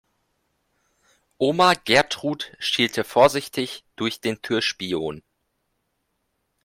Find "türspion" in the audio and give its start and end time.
4.41-5.21